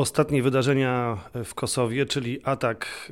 ostatnie 0.00 0.42
wydarzenia 0.42 1.18
w 1.44 1.54
Kosowie, 1.54 2.06
czyli 2.06 2.40
atak 2.44 3.10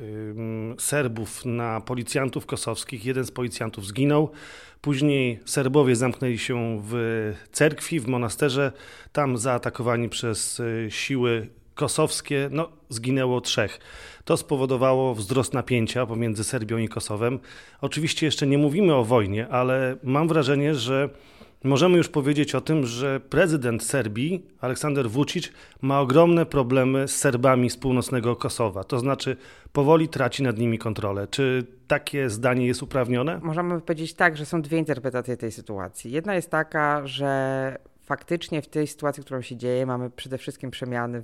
Serbów 0.77 1.45
na 1.45 1.81
policjantów 1.81 2.45
kosowskich. 2.45 3.05
Jeden 3.05 3.25
z 3.25 3.31
policjantów 3.31 3.85
zginął. 3.85 4.31
Później 4.81 5.39
Serbowie 5.45 5.95
zamknęli 5.95 6.37
się 6.37 6.81
w 6.83 6.93
cerkwi, 7.51 7.99
w 7.99 8.07
monasterze. 8.07 8.71
Tam 9.11 9.37
zaatakowani 9.37 10.09
przez 10.09 10.59
y, 10.59 10.87
siły 10.89 11.47
kosowskie, 11.75 12.49
no, 12.51 12.69
zginęło 12.89 13.41
trzech. 13.41 13.79
To 14.25 14.37
spowodowało 14.37 15.15
wzrost 15.15 15.53
napięcia 15.53 16.05
pomiędzy 16.05 16.43
Serbią 16.43 16.77
i 16.77 16.87
Kosowem. 16.87 17.39
Oczywiście 17.81 18.25
jeszcze 18.25 18.47
nie 18.47 18.57
mówimy 18.57 18.95
o 18.95 19.03
wojnie, 19.03 19.47
ale 19.47 19.95
mam 20.03 20.27
wrażenie, 20.27 20.75
że 20.75 21.09
Możemy 21.63 21.97
już 21.97 22.09
powiedzieć 22.09 22.55
o 22.55 22.61
tym, 22.61 22.85
że 22.85 23.19
prezydent 23.19 23.83
Serbii, 23.83 24.45
Aleksander 24.61 25.09
Vucic, 25.09 25.51
ma 25.81 26.01
ogromne 26.01 26.45
problemy 26.45 27.07
z 27.07 27.15
Serbami 27.15 27.69
z 27.69 27.77
północnego 27.77 28.35
Kosowa. 28.35 28.83
To 28.83 28.99
znaczy, 28.99 29.37
powoli 29.73 30.07
traci 30.07 30.43
nad 30.43 30.57
nimi 30.57 30.77
kontrolę. 30.77 31.27
Czy 31.27 31.65
takie 31.87 32.29
zdanie 32.29 32.67
jest 32.67 32.83
uprawnione? 32.83 33.39
Możemy 33.43 33.81
powiedzieć 33.81 34.13
tak, 34.13 34.37
że 34.37 34.45
są 34.45 34.61
dwie 34.61 34.77
interpretacje 34.77 35.37
tej 35.37 35.51
sytuacji. 35.51 36.11
Jedna 36.11 36.35
jest 36.35 36.49
taka, 36.49 37.07
że 37.07 37.77
faktycznie 38.09 38.61
w 38.61 38.67
tej 38.67 38.87
sytuacji, 38.87 39.23
którą 39.23 39.41
się 39.41 39.55
dzieje, 39.55 39.85
mamy 39.85 40.09
przede 40.09 40.37
wszystkim 40.37 40.71
przemiany 40.71 41.21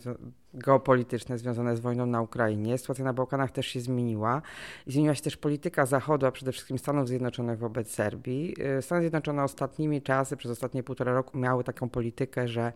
geopolityczne 0.54 1.38
związane 1.38 1.76
z 1.76 1.80
wojną 1.80 2.06
na 2.06 2.22
Ukrainie. 2.22 2.78
Sytuacja 2.78 3.06
na 3.06 3.14
Bałkanach 3.14 3.52
też 3.52 3.68
się 3.68 3.80
zmieniła 3.80 4.42
i 4.88 4.92
zmieniła 4.92 5.16
się 5.16 5.22
też 5.22 5.38
polityka 5.38 5.86
Zachodu, 5.86 6.26
a 6.26 6.32
przede 6.32 6.52
wszystkim 6.52 6.78
Stanów 6.78 7.08
Zjednoczonych 7.08 7.60
wobec 7.60 7.92
Serbii. 7.92 8.56
Y, 8.78 8.82
Stany 8.82 9.02
Zjednoczone 9.02 9.44
ostatnimi 9.44 10.02
czasy, 10.02 10.38
przez 10.38 10.52
ostatnie 10.52 10.84
półtora 10.84 11.14
roku 11.14 11.38
miały 11.38 11.64
taką 11.64 11.90
politykę, 11.90 12.48
że 12.48 12.74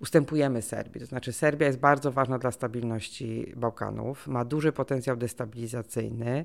ustępujemy 0.00 0.62
Serbii. 0.62 1.00
To 1.00 1.06
znaczy 1.06 1.32
Serbia 1.32 1.66
jest 1.66 1.78
bardzo 1.78 2.12
ważna 2.12 2.38
dla 2.38 2.50
stabilności 2.50 3.52
Bałkanów, 3.56 4.26
ma 4.26 4.44
duży 4.44 4.72
potencjał 4.72 5.16
destabilizacyjny, 5.16 6.44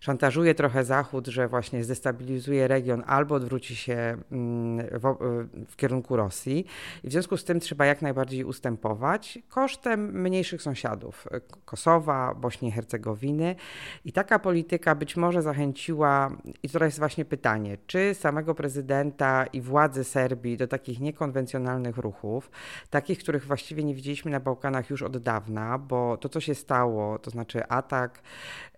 szantażuje 0.00 0.54
trochę 0.54 0.84
Zachód, 0.84 1.26
że 1.26 1.48
właśnie 1.48 1.84
zdestabilizuje 1.84 2.68
region 2.68 3.02
albo 3.06 3.34
odwróci 3.34 3.76
się 3.76 4.16
mm, 4.32 4.86
w, 4.92 5.16
w 5.68 5.76
kierunku 5.76 6.16
Rosji. 6.16 6.53
W 7.04 7.10
związku 7.10 7.36
z 7.36 7.44
tym 7.44 7.60
trzeba 7.60 7.86
jak 7.86 8.02
najbardziej 8.02 8.44
ustępować 8.44 9.38
kosztem 9.48 10.22
mniejszych 10.22 10.62
sąsiadów 10.62 11.26
Kosowa, 11.64 12.34
Bośni 12.34 12.68
i 12.68 12.72
Hercegowiny. 12.72 13.56
I 14.04 14.12
taka 14.12 14.38
polityka 14.38 14.94
być 14.94 15.16
może 15.16 15.42
zachęciła, 15.42 16.36
i 16.62 16.68
to 16.68 16.84
jest 16.84 16.98
właśnie 16.98 17.24
pytanie, 17.24 17.78
czy 17.86 18.14
samego 18.14 18.54
prezydenta 18.54 19.46
i 19.46 19.60
władzy 19.60 20.04
Serbii 20.04 20.56
do 20.56 20.66
takich 20.66 21.00
niekonwencjonalnych 21.00 21.96
ruchów, 21.96 22.50
takich, 22.90 23.18
których 23.18 23.46
właściwie 23.46 23.84
nie 23.84 23.94
widzieliśmy 23.94 24.30
na 24.30 24.40
Bałkanach 24.40 24.90
już 24.90 25.02
od 25.02 25.18
dawna, 25.18 25.78
bo 25.78 26.16
to, 26.16 26.28
co 26.28 26.40
się 26.40 26.54
stało, 26.54 27.18
to 27.18 27.30
znaczy 27.30 27.66
atak 27.68 28.22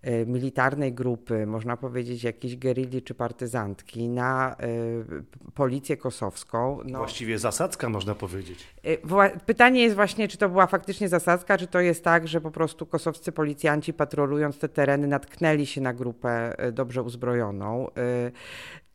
e, 0.01 0.25
militarnej 0.25 0.93
grupy, 0.93 1.45
można 1.45 1.77
powiedzieć 1.77 2.23
jakiejś 2.23 2.57
gerilli 2.57 3.01
czy 3.01 3.13
partyzantki 3.13 4.09
na 4.09 4.55
y, 4.63 5.51
policję 5.53 5.97
kosowską. 5.97 6.79
No, 6.85 6.97
Właściwie 6.97 7.39
zasadzka, 7.67 7.89
można 7.89 8.15
powiedzieć. 8.15 8.67
Y, 8.85 8.97
pytanie 9.45 9.81
jest 9.81 9.95
właśnie, 9.95 10.27
czy 10.27 10.37
to 10.37 10.49
była 10.49 10.67
faktycznie 10.67 11.09
zasadzka, 11.09 11.57
czy 11.57 11.67
to 11.67 11.79
jest 11.79 12.03
tak, 12.03 12.27
że 12.27 12.41
po 12.41 12.51
prostu 12.51 12.85
kosowscy 12.85 13.31
policjanci 13.31 13.93
patrolując 13.93 14.57
te 14.59 14.69
tereny 14.69 15.07
natknęli 15.07 15.65
się 15.65 15.81
na 15.81 15.93
grupę 15.93 16.59
e, 16.59 16.71
dobrze 16.71 17.01
uzbrojoną. 17.01 17.87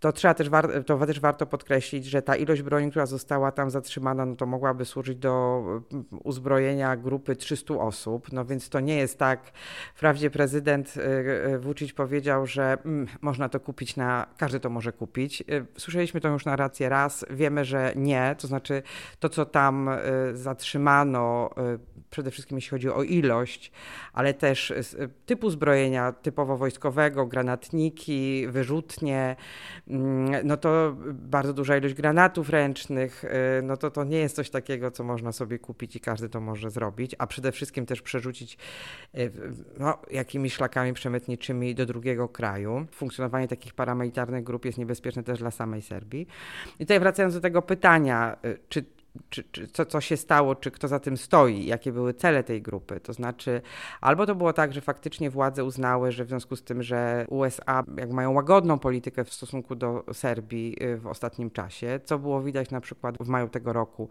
To 0.02 0.12
trzeba 0.12 0.34
też, 0.34 0.48
to 0.86 1.06
też 1.06 1.20
warto 1.20 1.46
podkreślić, 1.46 2.04
że 2.04 2.22
ta 2.22 2.36
ilość 2.36 2.62
broni, 2.62 2.90
która 2.90 3.06
została 3.06 3.52
tam 3.52 3.70
zatrzymana, 3.70 4.26
no 4.26 4.36
to 4.36 4.46
mogłaby 4.46 4.84
służyć 4.84 5.18
do 5.18 5.62
mm, 5.92 6.04
uzbrojenia 6.24 6.96
grupy 6.96 7.36
300 7.36 7.74
osób, 7.74 8.32
no 8.32 8.44
więc 8.44 8.68
to 8.68 8.80
nie 8.80 8.96
jest 8.96 9.18
tak. 9.18 9.52
Wprawdzie 9.94 10.30
prezydent 10.30 10.94
e, 10.96 11.58
Vucic 11.58 11.92
powiedział, 11.92 12.46
że 12.46 12.78
mm, 12.84 13.06
można 13.20 13.48
to 13.48 13.60
kupić 13.60 13.96
na, 13.96 14.26
każdy 14.36 14.60
to 14.60 14.70
może 14.70 14.92
kupić. 14.92 15.44
Słyszeliśmy 15.78 16.20
to 16.20 16.28
już 16.28 16.44
narrację 16.44 16.88
raz, 16.88 17.24
wiemy, 17.30 17.64
że 17.64 17.92
nie, 17.96 18.36
to 18.38 18.46
znaczy 18.46 18.82
to, 19.18 19.28
co 19.28 19.46
tam 19.46 19.90
zatrzymano, 20.32 21.50
przede 22.10 22.30
wszystkim 22.30 22.58
jeśli 22.58 22.70
chodzi 22.70 22.90
o 22.90 23.02
ilość, 23.02 23.72
ale 24.12 24.34
też 24.34 24.72
typu 25.26 25.50
zbrojenia 25.50 26.12
typowo 26.12 26.56
wojskowego, 26.56 27.26
granatniki, 27.26 28.46
wyrzutnie, 28.48 29.36
no 30.44 30.56
to 30.56 30.96
bardzo 31.12 31.52
duża 31.52 31.76
ilość 31.76 31.94
granatów 31.94 32.50
ręcznych, 32.50 33.24
y, 33.24 33.62
no 33.62 33.76
to 33.76 33.90
to 33.90 34.04
nie 34.04 34.18
jest 34.18 34.36
coś 34.36 34.50
takiego, 34.50 34.90
co 34.90 35.04
można 35.04 35.32
sobie 35.32 35.58
kupić 35.58 35.96
i 35.96 36.00
każdy 36.00 36.28
to 36.28 36.40
może 36.40 36.70
zrobić, 36.70 37.16
a 37.18 37.26
przede 37.26 37.52
wszystkim 37.52 37.86
też 37.86 38.02
przerzucić 38.02 38.58
y, 39.14 39.32
no, 39.78 39.98
jakimiś 40.10 40.52
szlakami 40.54 40.92
przemytniczymi 40.92 41.74
do 41.74 41.86
drugiego 41.86 42.28
kraju. 42.28 42.86
Funkcjonowanie 42.92 43.48
takich 43.48 43.74
paramilitarnych 43.74 44.44
grup 44.44 44.64
jest 44.64 44.78
niebezpieczne 44.78 45.22
też 45.22 45.38
dla 45.38 45.50
samej 45.50 45.82
Serbii. 45.82 46.26
I 46.78 46.84
tutaj 46.84 47.00
wracając 47.00 47.34
do 47.34 47.40
tego 47.40 47.62
pytania, 47.62 48.36
y, 48.44 48.58
czy 48.68 48.84
czy, 49.28 49.44
czy, 49.44 49.68
co, 49.68 49.86
co 49.86 50.00
się 50.00 50.16
stało, 50.16 50.54
czy 50.54 50.70
kto 50.70 50.88
za 50.88 51.00
tym 51.00 51.16
stoi, 51.16 51.66
jakie 51.66 51.92
były 51.92 52.14
cele 52.14 52.44
tej 52.44 52.62
grupy. 52.62 53.00
To 53.00 53.12
znaczy, 53.12 53.62
albo 54.00 54.26
to 54.26 54.34
było 54.34 54.52
tak, 54.52 54.72
że 54.72 54.80
faktycznie 54.80 55.30
władze 55.30 55.64
uznały, 55.64 56.12
że 56.12 56.24
w 56.24 56.28
związku 56.28 56.56
z 56.56 56.62
tym, 56.62 56.82
że 56.82 57.26
USA 57.28 57.84
jak 57.96 58.10
mają 58.10 58.32
łagodną 58.32 58.78
politykę 58.78 59.24
w 59.24 59.32
stosunku 59.32 59.74
do 59.74 60.04
Serbii 60.12 60.82
y, 60.82 60.96
w 60.96 61.06
ostatnim 61.06 61.50
czasie, 61.50 62.00
co 62.04 62.18
było 62.18 62.42
widać 62.42 62.70
na 62.70 62.80
przykład 62.80 63.16
w 63.20 63.28
maju 63.28 63.48
tego 63.48 63.72
roku, 63.72 64.08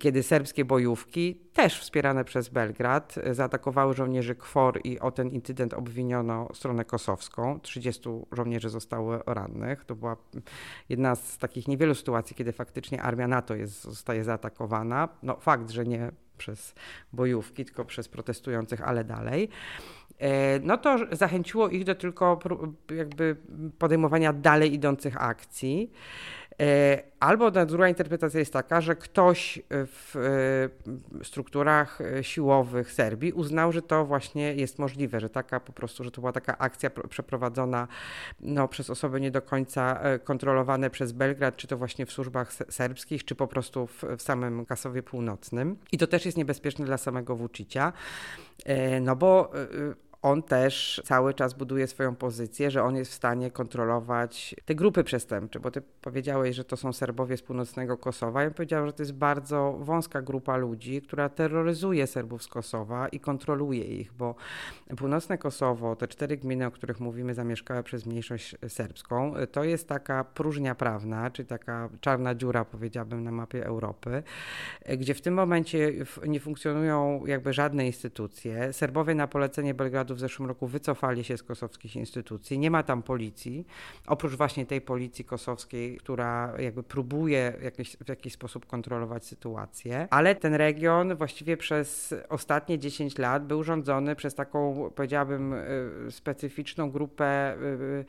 kiedy 0.00 0.22
serbskie 0.22 0.64
bojówki, 0.64 1.40
też 1.52 1.80
wspierane 1.80 2.24
przez 2.24 2.48
Belgrad, 2.48 3.18
y, 3.18 3.34
zaatakowały 3.34 3.94
żołnierzy 3.94 4.34
KFOR 4.34 4.80
i 4.84 5.00
o 5.00 5.10
ten 5.10 5.28
incydent 5.28 5.74
obwiniono 5.74 6.48
stronę 6.54 6.84
kosowską. 6.84 7.60
30 7.60 8.08
żołnierzy 8.32 8.68
zostało 8.68 9.18
rannych. 9.26 9.84
To 9.84 9.94
była 9.94 10.16
jedna 10.88 11.14
z 11.14 11.38
takich 11.38 11.68
niewielu 11.68 11.94
sytuacji, 11.94 12.36
kiedy 12.36 12.52
faktycznie 12.52 13.02
armia 13.02 13.28
NATO 13.28 13.54
jest, 13.54 13.82
zostaje 13.82 14.21
zaatakowana. 14.24 15.08
No 15.22 15.36
fakt, 15.40 15.70
że 15.70 15.84
nie 15.84 16.10
przez 16.38 16.74
bojówki, 17.12 17.64
tylko 17.64 17.84
przez 17.84 18.08
protestujących, 18.08 18.88
ale 18.88 19.04
dalej. 19.04 19.48
E, 20.18 20.60
no 20.60 20.78
to 20.78 20.98
zachęciło 21.12 21.68
ich 21.68 21.84
do 21.84 21.94
tylko 21.94 22.38
jakby 22.96 23.36
podejmowania 23.78 24.32
dalej 24.32 24.74
idących 24.74 25.22
akcji. 25.22 25.92
E, 26.60 27.02
albo 27.20 27.50
druga 27.50 27.88
interpretacja 27.88 28.40
jest 28.40 28.52
taka, 28.52 28.80
że 28.80 28.96
ktoś 28.96 29.62
w 29.70 30.16
e, 31.20 31.24
strukturach 31.24 31.98
siłowych 32.22 32.92
Serbii 32.92 33.32
uznał, 33.32 33.72
że 33.72 33.82
to 33.82 34.04
właśnie 34.04 34.54
jest 34.54 34.78
możliwe, 34.78 35.20
że 35.20 35.30
taka 35.30 35.60
po 35.60 35.72
prostu, 35.72 36.04
że 36.04 36.10
to 36.10 36.20
była 36.20 36.32
taka 36.32 36.58
akcja 36.58 36.90
przeprowadzona 37.08 37.88
no, 38.40 38.68
przez 38.68 38.90
osoby 38.90 39.20
nie 39.20 39.30
do 39.30 39.42
końca 39.42 40.00
e, 40.00 40.18
kontrolowane 40.18 40.90
przez 40.90 41.12
Belgrad, 41.12 41.56
czy 41.56 41.66
to 41.66 41.76
właśnie 41.76 42.06
w 42.06 42.12
służbach 42.12 42.52
serbskich, 42.52 43.24
czy 43.24 43.34
po 43.34 43.46
prostu 43.46 43.86
w, 43.86 44.04
w 44.18 44.22
samym 44.22 44.66
Kasowie 44.66 45.02
Północnym. 45.02 45.76
I 45.92 45.98
to 45.98 46.06
też 46.06 46.26
jest 46.26 46.38
niebezpieczne 46.38 46.84
dla 46.84 46.98
samego 46.98 47.36
Vucicia, 47.36 47.92
no 49.00 49.16
bo 49.16 49.52
on 50.22 50.42
też 50.42 51.02
cały 51.04 51.34
czas 51.34 51.54
buduje 51.54 51.86
swoją 51.86 52.16
pozycję, 52.16 52.70
że 52.70 52.82
on 52.82 52.96
jest 52.96 53.10
w 53.10 53.14
stanie 53.14 53.50
kontrolować 53.50 54.54
te 54.64 54.74
grupy 54.74 55.04
przestępcze, 55.04 55.60
bo 55.60 55.70
ty 55.70 55.82
powiedziałeś, 56.00 56.56
że 56.56 56.64
to 56.64 56.76
są 56.76 56.92
Serbowie 56.92 57.36
z 57.36 57.42
północnego 57.42 57.96
Kosowa. 57.96 58.42
Ja 58.42 58.50
powiedział, 58.50 58.86
że 58.86 58.92
to 58.92 59.02
jest 59.02 59.14
bardzo 59.14 59.78
wąska 59.80 60.22
grupa 60.22 60.56
ludzi, 60.56 61.02
która 61.02 61.28
terroryzuje 61.28 62.06
Serbów 62.06 62.42
z 62.42 62.48
Kosowa 62.48 63.08
i 63.08 63.20
kontroluje 63.20 63.84
ich, 63.84 64.12
bo 64.12 64.34
północne 64.96 65.38
Kosowo, 65.38 65.96
te 65.96 66.08
cztery 66.08 66.36
gminy, 66.36 66.66
o 66.66 66.70
których 66.70 67.00
mówimy, 67.00 67.34
zamieszkałe 67.34 67.82
przez 67.82 68.06
mniejszość 68.06 68.56
serbską, 68.68 69.34
to 69.52 69.64
jest 69.64 69.88
taka 69.88 70.24
próżnia 70.24 70.74
prawna, 70.74 71.30
czy 71.30 71.44
taka 71.44 71.88
czarna 72.00 72.34
dziura, 72.34 72.64
powiedziałbym, 72.64 73.24
na 73.24 73.30
mapie 73.30 73.66
Europy, 73.66 74.22
gdzie 74.98 75.14
w 75.14 75.20
tym 75.20 75.34
momencie 75.34 75.92
nie 76.26 76.40
funkcjonują 76.40 77.26
jakby 77.26 77.52
żadne 77.52 77.86
instytucje. 77.86 78.72
Serbowie 78.72 79.14
na 79.14 79.26
polecenie 79.26 79.74
Belgradu 79.74 80.11
w 80.14 80.20
zeszłym 80.20 80.48
roku 80.48 80.66
wycofali 80.66 81.24
się 81.24 81.36
z 81.36 81.42
kosowskich 81.42 81.96
instytucji. 81.96 82.58
Nie 82.58 82.70
ma 82.70 82.82
tam 82.82 83.02
policji, 83.02 83.66
oprócz 84.06 84.32
właśnie 84.32 84.66
tej 84.66 84.80
policji 84.80 85.24
kosowskiej, 85.24 85.96
która 85.96 86.54
jakby 86.58 86.82
próbuje 86.82 87.52
jakiś, 87.62 87.96
w 87.96 88.08
jakiś 88.08 88.32
sposób 88.32 88.66
kontrolować 88.66 89.26
sytuację. 89.26 90.08
Ale 90.10 90.34
ten 90.34 90.54
region 90.54 91.16
właściwie 91.16 91.56
przez 91.56 92.14
ostatnie 92.28 92.78
10 92.78 93.18
lat 93.18 93.46
był 93.46 93.62
rządzony 93.62 94.16
przez 94.16 94.34
taką, 94.34 94.90
powiedziałabym, 94.94 95.52
y, 95.52 96.10
specyficzną 96.10 96.90
grupę 96.90 97.56
y, 97.56 98.04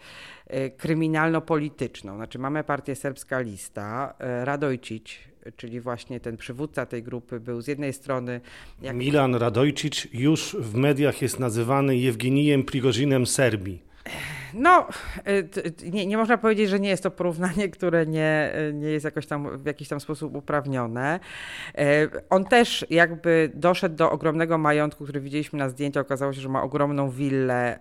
y, 0.55 0.71
kryminalno-polityczną. 0.77 2.15
Znaczy 2.15 2.39
mamy 2.39 2.63
partię 2.63 2.95
Serbska 2.95 3.39
Lista, 3.39 4.13
Radojcic, 4.19 5.32
czyli 5.57 5.81
właśnie 5.81 6.19
ten 6.19 6.37
przywódca 6.37 6.85
tej 6.85 7.03
grupy 7.03 7.39
był 7.39 7.61
z 7.61 7.67
jednej 7.67 7.93
strony... 7.93 8.41
Jak... 8.81 8.95
Milan 8.95 9.35
Radojcic 9.35 10.07
już 10.13 10.55
w 10.59 10.75
mediach 10.75 11.21
jest 11.21 11.39
nazywany 11.39 11.97
Jewgenijem 11.97 12.63
Prigozinem 12.63 13.27
Serbii. 13.27 13.92
No, 14.53 14.87
y, 15.27 15.89
nie, 15.91 16.05
nie 16.05 16.17
można 16.17 16.37
powiedzieć, 16.37 16.69
że 16.69 16.79
nie 16.79 16.89
jest 16.89 17.03
to 17.03 17.11
porównanie, 17.11 17.69
które 17.69 18.05
nie, 18.05 18.53
nie 18.73 18.89
jest 18.89 19.05
jakoś 19.05 19.27
tam 19.27 19.57
w 19.57 19.65
jakiś 19.65 19.87
tam 19.87 19.99
sposób 19.99 20.35
uprawnione. 20.35 21.19
On 22.29 22.45
też 22.45 22.85
jakby 22.89 23.51
doszedł 23.53 23.95
do 23.95 24.11
ogromnego 24.11 24.57
majątku, 24.57 25.03
który 25.03 25.21
widzieliśmy 25.21 25.59
na 25.59 25.69
zdjęciu. 25.69 25.99
Okazało 25.99 26.33
się, 26.33 26.41
że 26.41 26.49
ma 26.49 26.63
ogromną 26.63 27.09
willę 27.09 27.79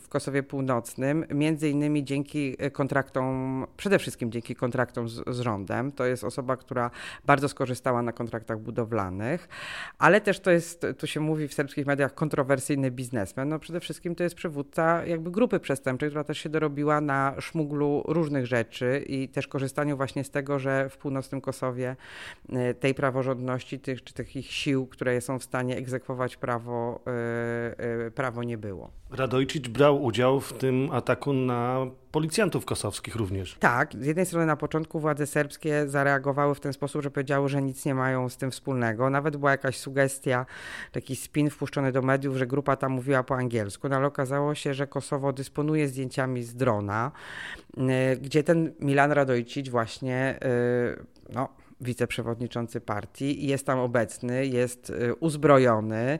w 0.00 0.08
Kosowie 0.08 0.42
Północnym, 0.42 1.24
między 1.30 1.70
innymi 1.70 2.04
dzięki 2.04 2.56
kontraktom, 2.72 3.66
przede 3.76 3.98
wszystkim 3.98 4.32
dzięki 4.32 4.54
kontraktom 4.54 5.08
z, 5.08 5.22
z 5.26 5.40
rządem. 5.40 5.92
To 5.92 6.04
jest 6.04 6.24
osoba, 6.24 6.56
która 6.56 6.90
bardzo 7.24 7.48
skorzystała 7.48 8.02
na 8.02 8.12
kontraktach 8.12 8.58
budowlanych, 8.58 9.48
ale 9.98 10.20
też 10.20 10.40
to 10.40 10.50
jest, 10.50 10.86
tu 10.98 11.06
się 11.06 11.20
mówi 11.20 11.48
w 11.48 11.54
serbskich 11.54 11.86
mediach, 11.86 12.14
kontrowersyjny 12.14 12.90
biznesmen. 12.90 13.48
No 13.48 13.58
przede 13.58 13.80
wszystkim 13.80 14.14
to 14.14 14.22
jest 14.22 14.34
przywódca 14.34 15.06
jakby 15.06 15.30
grupy 15.30 15.60
przestępczej, 15.60 16.10
która 16.12 16.24
też 16.24 16.38
się 16.38 16.48
dorobiła 16.48 17.00
na 17.00 17.34
szmuglu 17.40 18.02
różnych 18.06 18.46
rzeczy 18.46 19.04
i 19.06 19.28
też 19.28 19.48
korzystaniu 19.48 19.96
właśnie 19.96 20.24
z 20.24 20.30
tego, 20.30 20.58
że 20.58 20.88
w 20.88 20.96
północnym 20.96 21.40
Kosowie 21.40 21.96
e, 22.52 22.74
tej 22.74 22.94
praworządności, 22.94 23.80
tych, 23.80 24.04
czy 24.04 24.14
tych 24.14 24.36
ich 24.36 24.52
sił, 24.52 24.86
które 24.86 25.20
są 25.20 25.38
w 25.38 25.44
stanie 25.44 25.76
egzekwować 25.76 26.36
prawo, 26.36 27.00
e, 27.06 28.06
e, 28.06 28.10
prawo 28.10 28.42
nie 28.42 28.58
było. 28.58 28.90
Radojcic 29.10 29.68
brał 29.68 30.04
udział 30.04 30.40
w 30.40 30.52
tym 30.52 30.90
ataku 30.90 31.32
na 31.32 31.86
policjantów 32.12 32.64
kosowskich 32.64 33.16
również. 33.16 33.56
Tak, 33.60 33.92
z 34.00 34.06
jednej 34.06 34.26
strony 34.26 34.46
na 34.46 34.56
początku 34.56 35.00
władze 35.00 35.26
serbskie 35.26 35.88
zareagowały 35.88 36.54
w 36.54 36.60
ten 36.60 36.72
sposób, 36.72 37.02
że 37.02 37.10
powiedziały, 37.10 37.48
że 37.48 37.62
nic 37.62 37.84
nie 37.84 37.94
mają 37.94 38.28
z 38.28 38.36
tym 38.36 38.50
wspólnego. 38.50 39.10
Nawet 39.10 39.36
była 39.36 39.50
jakaś 39.50 39.78
sugestia, 39.78 40.46
taki 40.92 41.16
spin 41.16 41.50
wpuszczony 41.50 41.92
do 41.92 42.02
mediów, 42.02 42.36
że 42.36 42.46
grupa 42.46 42.76
ta 42.76 42.88
mówiła 42.88 43.22
po 43.22 43.36
angielsku, 43.36 43.88
no 43.88 43.96
ale 43.96 44.06
okazało 44.06 44.54
się, 44.54 44.74
że 44.74 44.86
Kosowo 44.86 45.32
dysponuje 45.32 45.88
zdjęciami 45.88 46.42
z 46.42 46.54
drona, 46.54 47.12
y, 47.78 48.16
gdzie 48.16 48.42
ten 48.42 48.72
Milan 48.80 49.12
Radojcic 49.12 49.68
właśnie 49.68 50.38
y, 50.98 51.32
no, 51.34 51.48
wiceprzewodniczący 51.82 52.80
partii 52.80 53.46
jest 53.46 53.66
tam 53.66 53.78
obecny, 53.78 54.46
jest 54.46 54.90
y, 54.90 55.14
uzbrojony. 55.14 56.18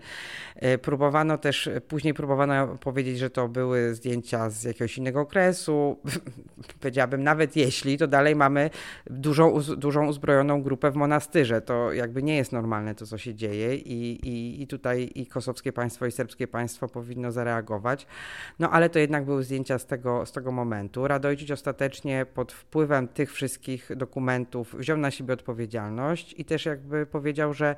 Y, 0.75 0.79
próbowano 0.79 1.39
też, 1.39 1.71
później 1.89 2.15
próbowano 2.15 2.79
powiedzieć, 2.79 3.19
że 3.19 3.31
to 3.31 3.49
były 3.49 3.95
zdjęcia 3.95 4.51
z 4.51 4.65
jakiegoś 4.65 4.99
innego 4.99 5.21
okresu. 5.21 5.99
Powiedziałabym, 6.81 7.23
nawet 7.23 7.57
jeśli, 7.57 7.99
to 7.99 8.07
dalej 8.07 8.37
mamy 8.37 8.71
dużą, 9.07 9.61
dużą 9.77 10.07
uzbrojoną 10.07 10.63
grupę 10.63 10.91
w 10.91 10.95
monastyrze. 10.95 11.61
To 11.61 11.93
jakby 11.93 12.23
nie 12.23 12.37
jest 12.37 12.53
normalne 12.53 12.95
to, 12.95 13.07
co 13.07 13.19
się 13.19 13.35
dzieje 13.35 13.77
i, 13.77 14.29
i, 14.29 14.63
i 14.63 14.67
tutaj 14.67 15.11
i 15.15 15.27
kosowskie 15.27 15.73
państwo, 15.73 16.07
i 16.07 16.13
serbskie 16.13 16.49
państwo 16.49 16.89
powinno 16.89 17.33
zareagować. 17.33 18.07
No 18.59 18.71
ale 18.71 18.91
to 18.91 18.99
jednak 18.99 19.25
były 19.25 19.45
zdjęcia 19.45 19.79
z 19.79 19.87
tego, 19.87 20.27
z 20.27 20.33
tego 20.33 20.53
momentu. 20.53 21.09
Radojcic 21.09 21.51
ostatecznie 21.51 22.27
pod 22.35 22.53
wpływem 22.53 23.09
tych 23.09 23.33
wszystkich 23.33 23.91
dokumentów 23.97 24.75
wziął 24.79 24.99
na 24.99 25.11
siebie 25.11 25.35
odpowiedzialność 25.35 25.52
odpowiedzialność 25.53 26.35
i 26.39 26.45
też 26.45 26.67
jakby 26.67 27.07
powiedział, 27.07 27.55
że 27.55 27.77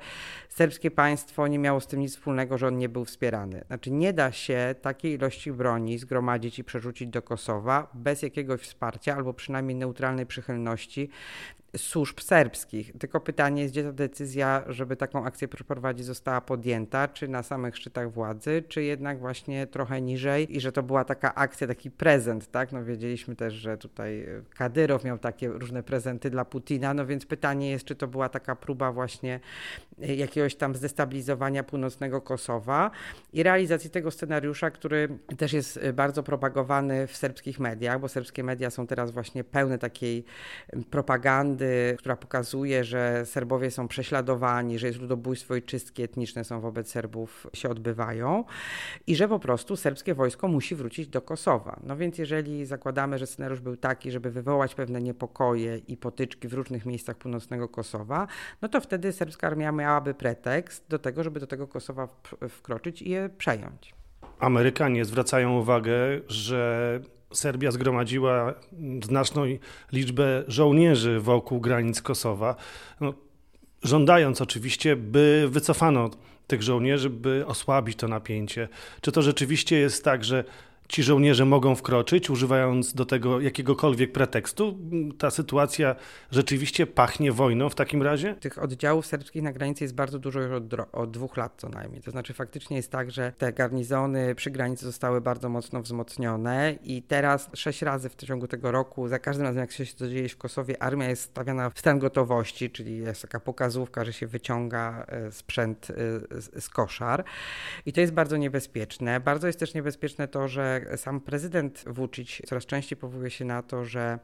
serbskie 0.49 0.91
państwo 0.91 1.47
nie 1.47 1.59
miało 1.59 1.79
z 1.79 1.87
tym 1.87 1.99
nic 1.99 2.15
wspólnego, 2.15 2.57
że 2.57 2.67
on 2.67 2.77
nie 2.77 2.89
był 2.89 3.05
wspierany. 3.05 3.63
Znaczy 3.67 3.91
nie 3.91 4.13
da 4.13 4.31
się 4.31 4.75
takiej 4.81 5.13
ilości 5.13 5.51
broni 5.51 5.97
zgromadzić 5.97 6.59
i 6.59 6.63
przerzucić 6.63 7.09
do 7.09 7.21
Kosowa 7.21 7.87
bez 7.93 8.21
jakiegoś 8.21 8.61
wsparcia 8.61 9.15
albo 9.15 9.33
przynajmniej 9.33 9.75
neutralnej 9.75 10.25
przychylności 10.25 11.09
służb 11.77 12.19
serbskich. 12.19 12.91
Tylko 12.99 13.19
pytanie 13.19 13.61
jest, 13.61 13.73
gdzie 13.73 13.83
ta 13.83 13.91
decyzja, 13.91 14.63
żeby 14.67 14.95
taką 14.95 15.25
akcję 15.25 15.47
przeprowadzić, 15.47 16.05
została 16.05 16.41
podjęta, 16.41 17.07
czy 17.07 17.27
na 17.27 17.43
samych 17.43 17.77
szczytach 17.77 18.11
władzy, 18.11 18.63
czy 18.67 18.83
jednak 18.83 19.19
właśnie 19.19 19.67
trochę 19.67 20.01
niżej 20.01 20.57
i 20.57 20.59
że 20.59 20.71
to 20.71 20.83
była 20.83 21.05
taka 21.05 21.35
akcja, 21.35 21.67
taki 21.67 21.91
prezent, 21.91 22.51
tak? 22.51 22.71
No 22.71 22.83
wiedzieliśmy 22.83 23.35
też, 23.35 23.53
że 23.53 23.77
tutaj 23.77 24.25
Kadyrow 24.55 25.03
miał 25.03 25.17
takie 25.17 25.47
różne 25.47 25.83
prezenty 25.83 26.29
dla 26.29 26.45
Putina, 26.45 26.93
no 26.93 27.05
więc 27.05 27.25
pytanie 27.55 27.71
jest, 27.71 27.85
czy 27.85 27.95
to 27.95 28.07
była 28.07 28.29
taka 28.29 28.55
próba 28.55 28.91
właśnie 28.91 29.39
jakiegoś 29.97 30.55
tam 30.55 30.75
zdestabilizowania 30.75 31.63
północnego 31.63 32.21
Kosowa 32.21 32.91
i 33.33 33.43
realizacji 33.43 33.89
tego 33.89 34.11
scenariusza, 34.11 34.71
który 34.71 35.09
też 35.37 35.53
jest 35.53 35.79
bardzo 35.93 36.23
propagowany 36.23 37.07
w 37.07 37.15
serbskich 37.15 37.59
mediach, 37.59 37.99
bo 37.99 38.07
serbskie 38.07 38.43
media 38.43 38.69
są 38.69 38.87
teraz 38.87 39.11
właśnie 39.11 39.43
pełne 39.43 39.77
takiej 39.77 40.25
propagandy, 40.89 41.95
która 41.99 42.15
pokazuje, 42.15 42.83
że 42.83 43.25
Serbowie 43.25 43.71
są 43.71 43.87
prześladowani, 43.87 44.79
że 44.79 44.87
jest 44.87 44.99
ludobójstwo 44.99 45.55
i 45.55 45.61
czystki 45.61 46.03
etniczne 46.03 46.43
są 46.43 46.61
wobec 46.61 46.91
Serbów 46.91 47.47
się 47.53 47.69
odbywają 47.69 48.43
i 49.07 49.15
że 49.15 49.27
po 49.27 49.39
prostu 49.39 49.75
serbskie 49.75 50.13
wojsko 50.13 50.47
musi 50.47 50.75
wrócić 50.75 51.07
do 51.07 51.21
Kosowa. 51.21 51.79
No 51.83 51.97
więc 51.97 52.17
jeżeli 52.17 52.65
zakładamy, 52.65 53.17
że 53.17 53.27
scenariusz 53.27 53.61
był 53.61 53.77
taki, 53.77 54.11
żeby 54.11 54.31
wywołać 54.31 54.75
pewne 54.75 55.01
niepokoje 55.01 55.77
i 55.77 55.97
potyczki 55.97 56.47
w 56.47 56.53
różnych 56.53 56.85
miejscach 56.85 57.17
północnego 57.17 57.44
Kosowa, 57.71 58.27
no 58.61 58.69
to 58.69 58.81
wtedy 58.81 59.11
serbska 59.11 59.47
armia 59.47 59.71
miałaby 59.71 60.13
pretekst 60.13 60.85
do 60.89 60.99
tego, 60.99 61.23
żeby 61.23 61.39
do 61.39 61.47
tego 61.47 61.67
Kosowa 61.67 62.07
wkroczyć 62.49 63.01
i 63.01 63.09
je 63.09 63.29
przejąć. 63.37 63.95
Amerykanie 64.39 65.05
zwracają 65.05 65.59
uwagę, 65.59 65.93
że 66.27 66.99
Serbia 67.33 67.71
zgromadziła 67.71 68.53
znaczną 69.03 69.43
liczbę 69.91 70.43
żołnierzy 70.47 71.19
wokół 71.19 71.59
granic 71.59 72.01
Kosowa, 72.01 72.55
no, 73.01 73.13
żądając 73.83 74.41
oczywiście, 74.41 74.95
by 74.95 75.47
wycofano 75.49 76.09
tych 76.47 76.63
żołnierzy, 76.63 77.09
by 77.09 77.43
osłabić 77.47 77.97
to 77.97 78.07
napięcie. 78.07 78.67
Czy 79.01 79.11
to 79.11 79.21
rzeczywiście 79.21 79.77
jest 79.77 80.03
tak, 80.03 80.23
że 80.23 80.43
ci 80.87 81.03
żołnierze 81.03 81.45
mogą 81.45 81.75
wkroczyć, 81.75 82.29
używając 82.29 82.93
do 82.93 83.05
tego 83.05 83.41
jakiegokolwiek 83.41 84.11
pretekstu? 84.11 84.77
Ta 85.17 85.31
sytuacja 85.31 85.95
rzeczywiście 86.31 86.87
pachnie 86.87 87.31
wojną 87.31 87.69
w 87.69 87.75
takim 87.75 88.03
razie? 88.03 88.35
Tych 88.35 88.63
oddziałów 88.63 89.05
serbskich 89.05 89.43
na 89.43 89.53
granicy 89.53 89.83
jest 89.83 89.95
bardzo 89.95 90.19
dużo 90.19 90.41
już 90.41 90.51
od, 90.51 90.73
od, 90.91 91.11
dwóch 91.11 91.37
lat 91.37 91.53
co 91.57 91.69
najmniej. 91.69 92.01
To 92.01 92.11
znaczy 92.11 92.33
faktycznie 92.33 92.77
jest 92.77 92.91
tak, 92.91 93.11
że 93.11 93.33
te 93.37 93.53
garnizony 93.53 94.35
przy 94.35 94.51
granicy 94.51 94.85
zostały 94.85 95.21
bardzo 95.21 95.49
mocno 95.49 95.81
wzmocnione 95.81 96.75
i 96.83 97.01
teraz 97.01 97.49
sześć 97.53 97.81
razy 97.81 98.09
w 98.09 98.15
ciągu 98.15 98.47
tego 98.47 98.71
roku, 98.71 99.07
za 99.07 99.19
każdym 99.19 99.45
razem 99.45 99.61
jak 99.61 99.71
się 99.71 99.85
to 99.85 100.09
dzieje 100.09 100.29
w 100.29 100.37
Kosowie, 100.37 100.83
armia 100.83 101.09
jest 101.09 101.21
stawiana 101.21 101.69
w 101.69 101.79
stan 101.79 101.99
gotowości, 101.99 102.69
czyli 102.69 102.97
jest 102.97 103.21
taka 103.21 103.39
pokazówka, 103.39 104.05
że 104.05 104.13
się 104.13 104.27
wyciąga 104.27 105.05
e, 105.07 105.31
sprzęt 105.31 105.87
e, 106.55 106.61
z 106.61 106.69
koszar 106.69 107.23
i 107.85 107.93
to 107.93 108.01
jest 108.01 108.13
bardzo 108.13 108.37
niebezpieczne. 108.37 109.19
Bardzo 109.19 109.47
jest 109.47 109.59
też 109.59 109.73
niebezpieczne 109.73 110.27
to, 110.27 110.47
że 110.47 110.74
sam 110.95 111.21
prezydent 111.21 111.83
Vucic 111.87 112.41
coraz 112.45 112.65
częściej 112.65 112.97
powołuje 112.97 113.29
się 113.31 113.45
na 113.45 113.63
to, 113.63 113.85
że 113.85 114.19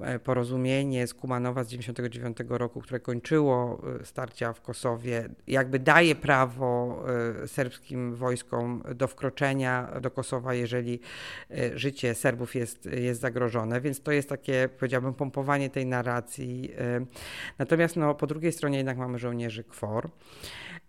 e, 0.00 0.18
porozumienie 0.18 1.06
z 1.06 1.14
Kumanowa 1.14 1.64
z 1.64 1.66
1999 1.66 2.50
roku, 2.60 2.80
które 2.80 3.00
kończyło 3.00 3.82
e, 4.00 4.04
starcia 4.04 4.52
w 4.52 4.60
Kosowie, 4.60 5.28
jakby 5.46 5.78
daje 5.78 6.14
prawo 6.14 7.02
e, 7.42 7.48
serbskim 7.48 8.14
wojskom 8.14 8.82
do 8.94 9.08
wkroczenia 9.08 9.88
do 10.00 10.10
Kosowa, 10.10 10.54
jeżeli 10.54 11.00
życie 11.74 12.14
Serbów 12.14 12.54
jest, 12.54 12.86
jest 12.86 13.20
zagrożone, 13.20 13.80
więc 13.80 14.02
to 14.02 14.12
jest 14.12 14.28
takie, 14.28 14.68
powiedziałbym, 14.78 15.14
pompowanie 15.14 15.70
tej 15.70 15.86
narracji. 15.86 16.74
Natomiast 17.58 17.96
no, 17.96 18.14
po 18.14 18.26
drugiej 18.26 18.52
stronie 18.52 18.78
jednak 18.78 18.98
mamy 18.98 19.18
żołnierzy 19.18 19.64
KFOR. 19.64 20.10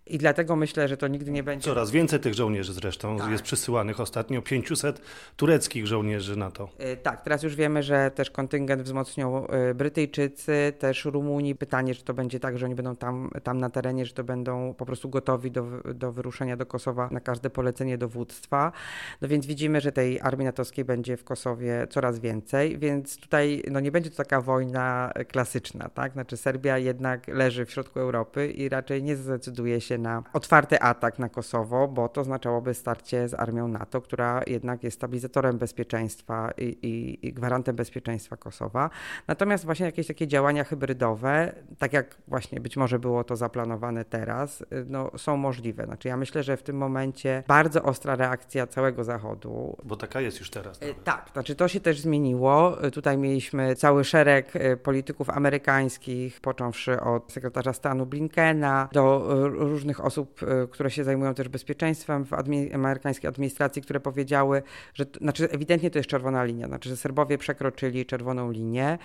I 0.06 0.18
dlatego 0.18 0.56
myślę, 0.56 0.88
że 0.88 0.96
to 0.96 1.08
nigdy 1.08 1.30
nie 1.30 1.42
będzie. 1.42 1.64
Coraz 1.64 1.90
więcej 1.90 2.20
tych 2.20 2.34
żołnierzy 2.34 2.72
zresztą 2.72 3.18
tak. 3.18 3.30
jest 3.30 3.42
przysyłanych. 3.42 4.00
Ostatnio 4.00 4.42
500 4.42 5.00
tureckich 5.36 5.86
żołnierzy 5.86 6.36
na 6.36 6.50
to. 6.50 6.68
Yy, 6.78 6.96
tak, 6.96 7.20
teraz 7.20 7.42
już 7.42 7.56
wiemy, 7.56 7.82
że 7.82 8.10
też 8.10 8.30
kontyngent 8.30 8.82
wzmocnią 8.82 9.46
yy, 9.66 9.74
Brytyjczycy, 9.74 10.72
też 10.78 11.04
Rumuni. 11.04 11.54
Pytanie, 11.54 11.94
czy 11.94 12.04
to 12.04 12.14
będzie 12.14 12.40
tak, 12.40 12.58
że 12.58 12.66
oni 12.66 12.74
będą 12.74 12.96
tam, 12.96 13.30
tam 13.42 13.58
na 13.58 13.70
terenie, 13.70 14.06
czy 14.06 14.14
to 14.14 14.24
będą 14.24 14.74
po 14.74 14.86
prostu 14.86 15.08
gotowi 15.08 15.50
do, 15.50 15.66
do 15.94 16.12
wyruszenia 16.12 16.56
do 16.56 16.66
Kosowa 16.66 17.08
na 17.12 17.20
każde 17.20 17.50
polecenie 17.50 17.98
dowództwa. 17.98 18.72
No 19.20 19.28
więc 19.28 19.46
widzimy, 19.46 19.80
że 19.80 19.92
tej 19.92 20.20
armii 20.20 20.44
natowskiej 20.44 20.84
będzie 20.84 21.16
w 21.16 21.24
Kosowie 21.24 21.86
coraz 21.90 22.18
więcej, 22.18 22.78
więc 22.78 23.16
tutaj 23.16 23.62
no, 23.70 23.80
nie 23.80 23.92
będzie 23.92 24.10
to 24.10 24.16
taka 24.16 24.40
wojna 24.40 25.12
klasyczna, 25.28 25.88
tak? 25.88 26.12
Znaczy 26.12 26.36
Serbia 26.36 26.78
jednak 26.78 27.28
leży 27.28 27.66
w 27.66 27.70
środku 27.70 28.00
Europy 28.00 28.50
i 28.50 28.68
raczej 28.68 29.02
nie 29.02 29.16
zdecyduje 29.16 29.80
się 29.80 29.93
się 29.94 29.98
na 29.98 30.22
otwarty 30.32 30.80
atak 30.80 31.18
na 31.18 31.28
Kosowo, 31.28 31.88
bo 31.88 32.08
to 32.08 32.20
oznaczałoby 32.20 32.74
starcie 32.74 33.28
z 33.28 33.34
armią 33.34 33.68
NATO, 33.68 34.00
która 34.00 34.42
jednak 34.46 34.84
jest 34.84 34.96
stabilizatorem 34.96 35.58
bezpieczeństwa 35.58 36.50
i, 36.58 36.64
i, 36.64 37.26
i 37.26 37.32
gwarantem 37.32 37.76
bezpieczeństwa 37.76 38.36
Kosowa. 38.36 38.90
Natomiast 39.28 39.64
właśnie 39.64 39.86
jakieś 39.86 40.06
takie 40.06 40.26
działania 40.26 40.64
hybrydowe, 40.64 41.52
tak 41.78 41.92
jak 41.92 42.16
właśnie 42.28 42.60
być 42.60 42.76
może 42.76 42.98
było 42.98 43.24
to 43.24 43.36
zaplanowane 43.36 44.04
teraz, 44.04 44.64
no, 44.86 45.10
są 45.16 45.36
możliwe. 45.36 45.84
Znaczy 45.84 46.08
ja 46.08 46.16
myślę, 46.16 46.42
że 46.42 46.56
w 46.56 46.62
tym 46.62 46.76
momencie 46.76 47.42
bardzo 47.48 47.82
ostra 47.82 48.16
reakcja 48.16 48.66
całego 48.66 49.04
Zachodu. 49.04 49.76
Bo 49.84 49.96
taka 49.96 50.20
jest 50.20 50.38
już 50.38 50.50
teraz. 50.50 50.80
Nawet. 50.80 51.04
Tak, 51.04 51.30
znaczy 51.32 51.54
to 51.54 51.68
się 51.68 51.80
też 51.80 52.00
zmieniło. 52.00 52.76
Tutaj 52.92 53.18
mieliśmy 53.18 53.74
cały 53.74 54.04
szereg 54.04 54.56
e, 54.56 54.76
polityków 54.76 55.30
amerykańskich, 55.30 56.40
począwszy 56.40 57.00
od 57.00 57.32
sekretarza 57.32 57.72
stanu 57.72 58.06
Blinkena 58.06 58.88
do 58.92 59.26
różnych 59.48 59.83
różnych 59.84 60.04
osób, 60.04 60.40
e, 60.42 60.66
które 60.66 60.90
się 60.90 61.04
zajmują 61.04 61.34
też 61.34 61.48
bezpieczeństwem 61.48 62.24
w 62.24 62.32
admi 62.32 62.72
amerykańskiej 62.72 63.28
administracji, 63.28 63.82
które 63.82 64.00
powiedziały, 64.00 64.62
że, 64.94 65.04
znaczy 65.20 65.50
ewidentnie 65.50 65.90
to 65.90 65.98
jest 65.98 66.08
czerwona 66.08 66.44
linia, 66.44 66.66
znaczy, 66.66 66.88
że 66.88 66.96
Serbowie 66.96 67.38
przekroczyli 67.38 68.06
czerwoną 68.06 68.50
linię. 68.50 68.98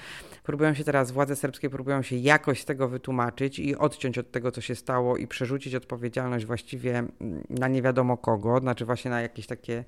Próbują 0.43 0.73
się 0.73 0.83
teraz, 0.83 1.11
władze 1.11 1.35
serbskie 1.35 1.69
próbują 1.69 2.01
się 2.01 2.15
jakoś 2.15 2.61
z 2.61 2.65
tego 2.65 2.87
wytłumaczyć 2.87 3.59
i 3.59 3.75
odciąć 3.75 4.17
od 4.17 4.31
tego, 4.31 4.51
co 4.51 4.61
się 4.61 4.75
stało 4.75 5.17
i 5.17 5.27
przerzucić 5.27 5.75
odpowiedzialność 5.75 6.45
właściwie 6.45 7.03
na 7.49 7.67
nie 7.67 7.81
wiadomo 7.81 8.17
kogo, 8.17 8.59
znaczy 8.59 8.85
właśnie 8.85 9.11
na 9.11 9.21
jakieś 9.21 9.47
takie 9.47 9.83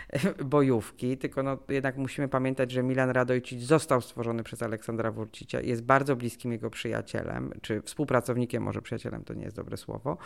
bojówki, 0.44 1.18
tylko 1.18 1.42
no, 1.42 1.58
jednak 1.68 1.96
musimy 1.96 2.28
pamiętać, 2.28 2.70
że 2.70 2.82
Milan 2.82 3.10
Radojcic 3.10 3.62
został 3.62 4.00
stworzony 4.00 4.42
przez 4.42 4.62
Aleksandra 4.62 5.10
Wurcicia, 5.10 5.60
jest 5.60 5.82
bardzo 5.82 6.16
bliskim 6.16 6.52
jego 6.52 6.70
przyjacielem, 6.70 7.52
czy 7.62 7.82
współpracownikiem, 7.82 8.62
może 8.62 8.82
przyjacielem 8.82 9.24
to 9.24 9.34
nie 9.34 9.44
jest 9.44 9.56
dobre 9.56 9.76
słowo. 9.76 10.18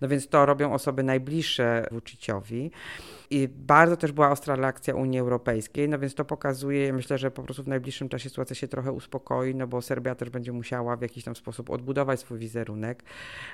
No 0.00 0.08
więc 0.08 0.28
to 0.28 0.46
robią 0.46 0.72
osoby 0.72 1.02
najbliższe 1.02 1.86
Vuciciowi. 1.90 2.70
I 3.30 3.48
bardzo 3.48 3.96
też 3.96 4.12
była 4.12 4.30
ostra 4.30 4.56
reakcja 4.56 4.94
Unii 4.94 5.18
Europejskiej, 5.18 5.88
no 5.88 5.98
więc 5.98 6.14
to 6.14 6.24
pokazuje, 6.24 6.92
myślę, 6.92 7.18
że 7.18 7.30
po 7.30 7.42
prostu 7.42 7.62
w 7.62 7.68
najbliższym 7.68 8.08
czasie 8.08 8.28
sytuacja 8.28 8.56
się 8.56 8.68
trochę 8.68 8.92
uspokoi, 8.92 9.54
no 9.54 9.66
bo 9.66 9.82
Serbia 9.82 10.14
też 10.14 10.30
będzie 10.30 10.52
musiała 10.52 10.96
w 10.96 11.02
jakiś 11.02 11.24
tam 11.24 11.36
sposób 11.36 11.70
odbudować 11.70 12.20
swój 12.20 12.38
wizerunek, 12.38 13.02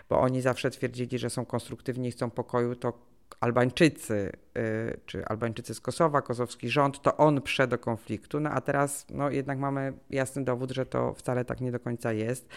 bo 0.09 0.21
oni 0.21 0.40
zawsze 0.40 0.71
twierdzili, 0.71 1.18
że 1.18 1.30
są 1.30 1.44
konstruktywni 1.44 2.11
chcą 2.11 2.30
pokoju, 2.30 2.76
to 2.76 2.92
Albańczycy, 3.40 4.33
y, 4.59 5.00
czy 5.07 5.25
Albańczycy 5.25 5.75
z 5.75 5.81
Kosowa, 5.81 6.23
kosowski 6.23 6.69
rząd, 6.69 7.02
to 7.02 7.16
on 7.16 7.43
prze 7.43 7.66
do 7.66 7.78
konfliktu, 7.78 8.40
no 8.40 8.50
a 8.50 8.61
teraz 8.61 9.07
no, 9.11 9.31
jednak 9.31 9.59
mamy 9.59 9.93
jasny 10.11 10.45
dowód, 10.45 10.71
że 10.71 10.87
to 10.87 11.14
wcale 11.14 11.45
tak 11.45 11.61
nie 11.61 11.73
do 11.73 11.81
końca 11.81 12.12
jest. 12.12 12.49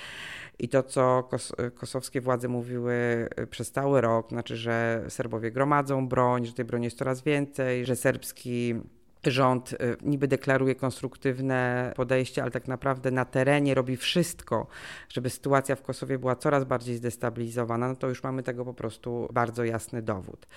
I 0.60 0.70
to, 0.70 0.84
co 0.84 1.24
kos 1.24 1.54
kosowskie 1.76 2.22
władze 2.22 2.48
mówiły 2.48 2.94
y, 3.40 3.48
przez 3.48 3.72
cały 3.72 4.02
rok, 4.02 4.30
znaczy, 4.30 4.58
że 4.58 5.06
Serbowie 5.10 5.52
gromadzą 5.52 6.08
broń, 6.08 6.46
że 6.46 6.54
tej 6.54 6.66
broni 6.66 6.86
jest 6.86 6.98
coraz 6.98 7.22
więcej, 7.22 7.86
że 7.86 7.96
serbski 7.96 8.76
rząd 9.24 9.74
y, 9.74 9.78
niby 10.02 10.28
deklaruje 10.28 10.76
konstruktywne 10.76 11.94
podejście, 11.96 12.42
ale 12.42 12.52
tak 12.52 12.68
naprawdę 12.68 13.12
na 13.12 13.26
terenie 13.26 13.74
robi 13.74 13.98
wszystko, 13.98 14.68
żeby 15.10 15.30
sytuacja 15.30 15.76
w 15.76 15.82
Kosowie 15.82 16.20
była 16.20 16.36
coraz 16.36 16.64
bardziej 16.64 16.96
zdestabilizowana, 16.96 17.88
no 17.88 17.96
to 17.96 18.10
już 18.10 18.24
mamy 18.24 18.44
tego 18.44 18.66
po 18.66 18.74
prostu 18.74 19.30
bardzo 19.34 19.64
jasny 19.64 20.02
dowód. 20.02 20.48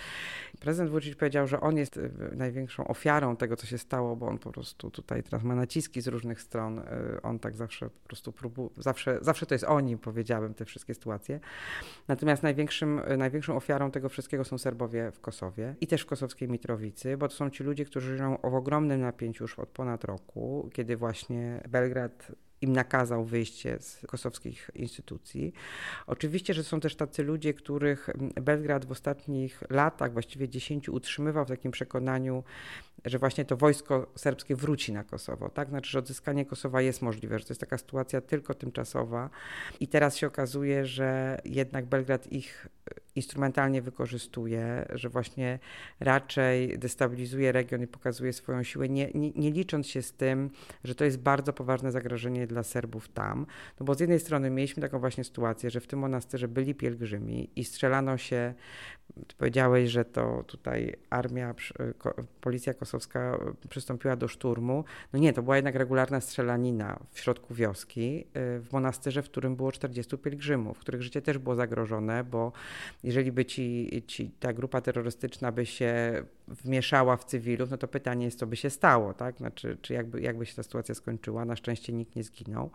Prezydent 0.61 0.91
Vucic 0.91 1.17
powiedział, 1.17 1.47
że 1.47 1.61
on 1.61 1.77
jest 1.77 1.97
y, 1.97 2.11
największą 2.37 2.89
ofiarą 2.89 3.37
tego, 3.37 3.57
co 3.57 3.67
się 3.67 3.79
stało, 3.79 4.17
bo 4.17 4.27
on 4.27 4.39
po 4.39 4.53
prostu 4.53 4.91
tutaj 4.91 5.23
teraz 5.23 5.43
ma 5.43 5.55
naciski 5.55 6.01
z 6.01 6.09
różnych 6.09 6.41
stron. 6.41 6.79
Y, 6.79 6.83
on 7.23 7.39
tak 7.39 7.57
zawsze 7.57 7.91
po 7.91 8.09
prostu 8.09 8.33
próbuje, 8.33 8.71
zawsze, 8.77 9.19
zawsze 9.21 9.47
to 9.47 9.55
jest 9.55 9.65
oni, 9.65 9.97
powiedziałem, 9.97 10.55
te 10.55 10.65
wszystkie 10.65 10.95
sytuacje. 10.95 11.41
Natomiast 12.09 12.43
największym, 12.43 13.01
największą 13.19 13.57
ofiarą 13.57 13.91
tego 13.91 14.09
wszystkiego 14.09 14.45
są 14.45 14.59
Serbowie 14.59 15.11
w 15.11 15.21
Kosowie 15.21 15.75
i 15.81 15.87
też 15.87 16.03
w 16.03 16.07
kosowskiej 16.07 16.49
Mitrowicy, 16.49 17.17
bo 17.17 17.29
to 17.29 17.35
są 17.35 17.51
ci 17.51 17.65
ludzie, 17.65 17.85
którzy 17.85 18.17
żyją 18.17 18.41
w 18.51 18.55
ogromnym 18.55 19.01
napięciu 19.01 19.45
już 19.45 19.59
od 19.59 19.69
ponad 19.69 20.05
roku, 20.05 20.71
kiedy 20.73 20.97
właśnie 20.97 21.63
Belgrad 21.69 22.33
im 22.61 22.73
nakazał 22.73 23.25
wyjście 23.25 23.79
z 23.81 24.07
kosowskich 24.07 24.71
instytucji. 24.75 25.53
Oczywiście, 26.07 26.55
że 26.55 26.65
są 26.65 26.81
też 26.81 26.97
tacy 26.97 27.23
ludzie, 27.23 27.55
których 27.55 28.11
Belgrad 28.35 28.85
w 28.85 28.91
ostatnich 28.91 29.63
latach, 29.71 30.13
właściwie 30.13 30.49
dziesięciu, 30.49 30.95
utrzymywał 30.95 31.45
w 31.45 31.49
takim 31.49 31.71
przekonaniu, 31.71 32.45
że 33.05 33.19
właśnie 33.19 33.45
to 33.45 33.57
wojsko 33.57 34.07
serbskie 34.17 34.57
wróci 34.57 34.93
na 34.93 35.05
Kosowo, 35.05 35.49
tak? 35.49 35.69
Znaczy, 35.69 35.91
że 35.91 35.99
odzyskanie 35.99 36.47
Kosowa 36.47 36.83
jest 36.83 37.03
możliwe, 37.03 37.39
że 37.39 37.45
to 37.45 37.53
jest 37.53 37.61
taka 37.61 37.79
sytuacja 37.79 38.21
tylko 38.21 38.55
tymczasowa 38.55 39.31
i 39.81 39.89
teraz 39.89 40.17
się 40.17 40.27
okazuje, 40.27 40.87
że 40.87 41.39
jednak 41.45 41.87
Belgrad 41.87 42.33
ich 42.33 42.69
instrumentalnie 43.15 43.83
wykorzystuje, 43.83 44.87
że 44.95 45.09
właśnie 45.09 45.59
raczej 46.01 46.79
destabilizuje 46.79 47.53
region 47.53 47.83
i 47.83 47.87
pokazuje 47.87 48.33
swoją 48.33 48.63
siłę, 48.63 48.89
nie, 48.89 49.11
nie, 49.15 49.31
nie, 49.31 49.51
licząc 49.51 49.87
się 49.87 50.03
z 50.03 50.13
tym, 50.13 50.51
że 50.85 50.95
to 50.95 51.05
jest 51.05 51.19
bardzo 51.19 51.53
poważne 51.53 51.93
zagrożenie 51.93 52.47
dla 52.47 52.63
Serbów 52.63 53.09
tam. 53.09 53.47
No 53.81 53.87
bo 53.87 53.95
z 53.95 54.01
jednej 54.01 54.21
strony 54.21 54.51
mieliśmy 54.51 54.83
taką 54.83 54.99
właśnie 54.99 55.25
sytuację, 55.25 55.71
że 55.71 55.81
w 55.81 55.87
tym 55.87 55.99
monasterze 55.99 56.49
byli 56.49 56.75
pielgrzymi 56.75 57.51
i 57.57 57.65
strzelano 57.65 58.17
się, 58.19 58.55
ty 59.27 59.37
powiedziałeś, 59.37 59.91
że 59.91 60.05
to 60.05 60.45
tutaj 60.47 60.97
armia, 61.11 61.55
policja 62.41 62.75
kosowska 62.75 63.39
przystąpiła 63.69 64.17
do 64.17 64.29
szturmu. 64.29 64.85
No 65.13 65.19
nie, 65.19 65.33
to 65.33 65.43
była 65.43 65.57
jednak 65.57 65.75
regularna 65.75 66.21
strzelanina 66.21 66.99
w 67.11 67.21
środku 67.21 67.55
wioski, 67.55 68.21
y, 68.21 68.61
w 68.61 68.69
monasterze, 68.73 69.23
w 69.23 69.25
którym 69.25 69.57
było 69.57 69.73
40 69.73 70.19
pielgrzymów, 70.19 70.79
których 70.79 71.03
życie 71.03 71.23
też 71.23 71.39
było 71.39 71.55
zagrożone, 71.55 72.25
bo 72.25 72.53
jeżeli 73.05 73.33
by 73.33 73.45
ci, 73.45 74.03
ci, 74.07 74.31
ta 74.41 74.53
grupa 74.53 74.81
terrorystyczna 74.81 75.53
by 75.53 75.67
się 75.67 76.23
wmieszała 76.49 77.17
w 77.17 77.25
cywilów, 77.25 77.71
no 77.71 77.77
to 77.77 77.89
pytanie 77.89 78.25
jest, 78.25 78.39
co 78.39 78.47
by 78.47 78.57
się 78.57 78.71
stało, 78.71 79.15
tak? 79.15 79.37
Znaczy, 79.37 79.79
czy 79.83 79.95
jakby, 79.95 80.21
jakby 80.21 80.47
się 80.47 80.57
ta 80.57 80.63
sytuacja 80.63 80.95
skończyła. 80.95 81.45
Na 81.45 81.57
szczęście 81.57 81.93
nikt 81.93 82.17
nie 82.17 82.25
zginął 82.25 82.71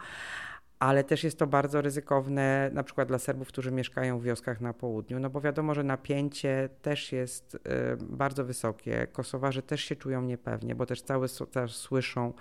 ale 0.80 1.04
też 1.04 1.24
jest 1.24 1.40
to 1.40 1.48
bardzo 1.48 1.82
ryzykowne 1.82 2.70
na 2.74 2.84
przykład 2.84 3.08
dla 3.08 3.20
Serbów, 3.20 3.48
którzy 3.48 3.72
mieszkają 3.72 4.20
w 4.20 4.24
wioskach 4.24 4.62
na 4.62 4.74
południu, 4.74 5.20
no 5.20 5.30
bo 5.30 5.42
wiadomo, 5.42 5.74
że 5.74 5.84
napięcie 5.84 6.70
też 6.82 7.12
jest 7.12 7.56
y, 7.56 7.60
bardzo 8.00 8.46
wysokie. 8.46 9.08
Kosowarze 9.12 9.62
też 9.62 9.82
się 9.82 9.96
czują 9.96 10.22
niepewnie, 10.22 10.76
bo 10.76 10.86
też 10.86 11.02
cały 11.02 11.28
czas 11.52 11.72
słyszą 11.72 12.34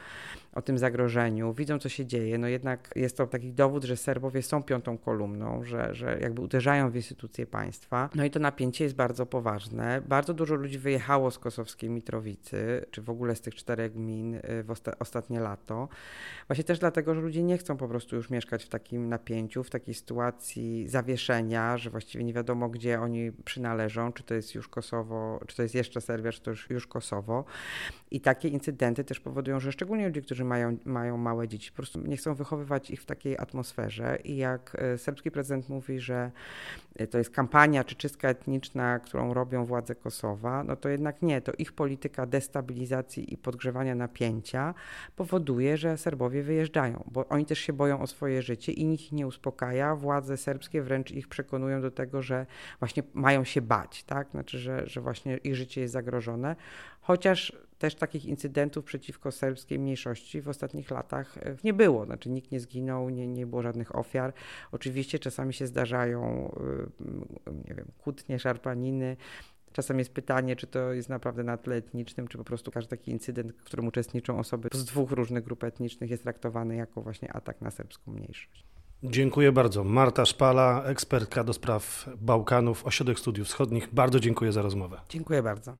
o 0.53 0.63
tym 0.63 0.79
zagrożeniu, 0.79 1.53
widzą 1.53 1.79
co 1.79 1.89
się 1.89 2.07
dzieje. 2.07 2.39
No 2.39 2.49
jednak 2.49 2.91
jest 2.97 3.17
to 3.17 3.27
taki 3.27 3.53
dowód, 3.53 3.85
że 3.85 3.97
Serbowie 3.97 4.43
są 4.43 4.63
piątą 4.63 4.99
kolumną, 4.99 5.65
że, 5.65 5.95
że 5.95 6.19
jakby 6.21 6.43
uderzają 6.43 6.91
w 6.91 6.97
instytucje 6.97 7.47
państwa. 7.47 8.09
No 8.15 8.25
i 8.25 8.31
to 8.31 8.41
napięcie 8.41 8.85
jest 8.85 8.97
bardzo 8.97 9.27
poważne. 9.27 10.03
Bardzo 10.09 10.35
dużo 10.35 10.55
ludzi 10.55 10.79
wyjechało 10.79 11.31
z 11.31 11.39
kosowskiej 11.39 11.91
Mitrowicy, 11.91 12.87
czy 12.91 13.03
w 13.03 13.11
ogóle 13.11 13.37
z 13.37 13.41
tych 13.41 13.55
czterech 13.55 13.93
gmin 13.93 14.35
y, 14.35 14.63
w 14.63 14.71
osta 14.71 14.93
ostatnie 14.99 15.41
lato. 15.41 15.89
Właśnie 16.47 16.65
też 16.65 16.79
dlatego, 16.79 17.15
że 17.15 17.21
ludzie 17.21 17.43
nie 17.43 17.59
chcą 17.59 17.77
po 17.77 17.89
prostu 17.89 18.17
już 18.17 18.31
mieszkać 18.35 18.65
w 18.65 18.69
takim 18.69 19.09
napięciu, 19.09 19.65
w 19.65 19.71
takiej 19.71 19.95
sytuacji 19.95 20.89
zawieszenia, 20.89 21.79
że 21.79 21.91
właściwie 21.91 22.25
nie 22.25 22.33
wiadomo, 22.33 22.69
gdzie 22.69 23.01
oni 23.01 23.33
przynależą, 23.33 24.13
czy 24.13 24.23
to 24.23 24.35
jest 24.35 24.55
już 24.55 24.69
Kosowo, 24.69 25.41
czy 25.47 25.57
to 25.57 25.63
jest 25.63 25.75
jeszcze 25.75 26.01
Serbia, 26.01 26.33
czy 26.33 26.41
to 26.41 26.51
już, 26.51 26.71
już 26.71 26.87
Kosowo. 26.87 27.45
I 28.11 28.21
takie 28.21 28.49
incydenty 28.49 29.05
też 29.05 29.21
powodują, 29.21 29.61
że 29.61 29.73
szczególnie 29.73 30.07
ludzie, 30.07 30.23
którzy 30.23 30.45
mają, 30.45 30.77
mają 30.85 31.17
małe 31.17 31.49
dzieci, 31.49 31.71
po 31.71 31.77
prostu 31.77 32.01
nie 32.01 32.17
chcą 32.17 32.35
wychowywać 32.35 32.91
ich 32.91 33.03
w 33.03 33.07
takiej 33.07 33.39
atmosferze. 33.39 34.19
I 34.25 34.37
jak 34.37 34.77
e, 34.79 34.99
serbski 34.99 35.31
prezydent 35.31 35.69
mówi, 35.69 36.01
że 36.01 36.31
e, 36.97 37.07
to 37.07 37.19
jest 37.19 37.31
kampania 37.31 37.85
czy 37.85 37.95
czystka 37.95 38.29
etniczna, 38.29 38.99
którą 38.99 39.35
robią 39.35 39.65
władze 39.65 39.95
Kosowa, 39.95 40.65
no 40.65 40.77
to 40.77 40.89
jednak 40.89 41.23
nie. 41.23 41.41
To 41.41 41.53
ich 41.59 41.73
polityka 41.73 42.27
destabilizacji 42.27 43.35
i 43.35 43.37
podgrzewania 43.37 43.95
napięcia 43.95 44.75
powoduje, 45.17 45.77
że 45.77 45.99
Serbowie 45.99 46.43
wyjeżdżają, 46.43 47.05
bo 47.13 47.29
oni 47.29 47.47
też 47.47 47.59
się 47.59 47.73
boją 47.73 48.01
o 48.01 48.07
swoje 48.15 48.43
życie 48.43 48.73
i 48.73 48.85
nikt 48.85 49.05
ich 49.05 49.13
nie 49.13 49.27
uspokaja. 49.27 49.97
Władze 49.97 50.37
serbskie 50.37 50.83
wręcz 50.83 51.11
ich 51.11 51.29
przekonują 51.29 51.81
do 51.81 51.91
tego, 51.91 52.23
że 52.23 52.47
właśnie 52.79 53.03
mają 53.15 53.45
się 53.45 53.63
bać, 53.63 54.05
tak? 54.05 54.31
Znaczy, 54.31 54.59
że, 54.59 54.87
że 54.87 55.01
właśnie 55.01 55.37
ich 55.37 55.57
życie 55.57 55.81
jest 55.81 55.93
zagrożone. 55.93 56.57
Chociaż 57.01 57.53
też 57.79 57.95
takich 57.95 58.25
incydentów 58.25 58.85
przeciwko 58.85 59.33
serbskiej 59.33 59.79
mniejszości 59.79 60.41
w 60.41 60.49
ostatnich 60.49 60.91
latach 60.91 61.39
e, 61.39 61.57
nie 61.65 61.73
było. 61.73 62.05
Znaczy 62.05 62.31
nikt 62.31 62.53
nie 62.53 62.61
zginął, 62.61 63.11
nie, 63.11 63.27
nie 63.27 63.47
było 63.47 63.63
żadnych 63.63 63.97
ofiar. 63.97 64.33
Oczywiście 64.73 65.19
czasami 65.19 65.55
się 65.55 65.67
zdarzają, 65.67 66.51
e, 67.47 67.53
nie 67.69 67.75
wiem, 67.75 67.87
kłótnie, 67.99 68.39
szarpaniny. 68.39 69.17
Czasem 69.75 69.99
jest 69.99 70.13
pytanie, 70.13 70.57
czy 70.57 70.67
to 70.67 70.93
jest 70.93 71.09
naprawdę 71.09 71.45
na 71.45 71.57
tle 71.57 71.77
etnicznym, 71.77 72.29
czy 72.29 72.39
po 72.39 72.45
prostu 72.45 72.71
każdy 72.71 72.91
taki 72.91 73.11
incydent, 73.11 73.53
w 73.53 73.65
którym 73.65 73.87
uczestniczą 73.87 74.39
osoby 74.39 74.69
z 74.73 74.85
dwóch 74.85 75.11
różnych 75.11 75.45
grup 75.45 75.65
etnicznych 75.65 76.11
jest 76.11 76.23
traktowany 76.23 76.77
jako 76.77 77.03
właśnie 77.03 77.33
atak 77.33 77.61
na 77.61 77.71
serbską 77.71 78.13
mniejszość. 78.13 78.65
Dziękuję 79.03 79.53
bardzo. 79.53 79.85
Marta 79.85 80.27
Szpala, 80.27 80.85
ekspertka 80.85 81.45
do 81.45 81.53
spraw 81.53 82.11
Bałkanów, 82.21 82.87
Ośrodek 82.87 83.19
Studiów 83.19 83.47
Wschodnich. 83.49 83.89
Bardzo 83.93 84.21
dziękuję 84.21 84.53
za 84.53 84.63
rozmowę. 84.63 85.01
Dziękuję 85.09 85.43
bardzo. 85.43 85.73